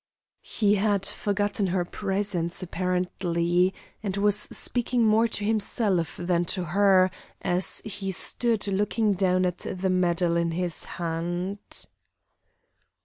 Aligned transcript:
He 0.41 0.73
had 0.77 1.05
forgotten 1.05 1.67
her 1.67 1.85
presence 1.85 2.63
apparently, 2.63 3.71
and 4.01 4.17
was 4.17 4.35
speaking 4.35 5.03
more 5.03 5.27
to 5.27 5.45
himself 5.45 6.17
than 6.17 6.43
to 6.45 6.63
her 6.63 7.11
as 7.43 7.81
he 7.85 8.11
stood 8.11 8.65
looking 8.65 9.13
down 9.13 9.45
at 9.45 9.59
the 9.59 9.91
medal 9.91 10.37
in 10.37 10.53
his 10.53 10.85
hand. 10.85 11.85